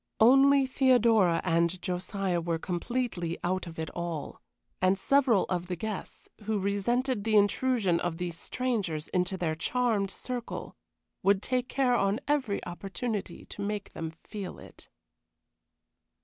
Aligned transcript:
Only 0.19 0.65
Theodora 0.65 1.41
and 1.43 1.79
Josiah 1.79 2.41
were 2.41 2.57
completely 2.57 3.37
out 3.43 3.67
of 3.67 3.77
it 3.77 3.91
all, 3.91 4.41
and 4.81 4.97
several 4.97 5.43
of 5.45 5.67
the 5.67 5.75
guests, 5.75 6.27
who 6.45 6.57
resented 6.57 7.23
the 7.23 7.35
intrusion 7.35 7.99
of 7.99 8.17
these 8.17 8.35
strangers 8.35 9.09
into 9.09 9.37
their 9.37 9.53
charmed 9.53 10.09
circle, 10.09 10.75
would 11.21 11.43
take 11.43 11.69
care 11.69 11.93
on 11.93 12.19
every 12.27 12.65
opportunity 12.65 13.45
to 13.45 13.61
make 13.61 13.93
them 13.93 14.09
feel 14.23 14.57
it. 14.57 14.89